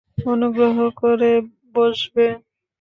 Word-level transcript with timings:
অনুগ্রহ 0.25 0.77
করে 1.01 1.31
বসবে? 1.75 2.25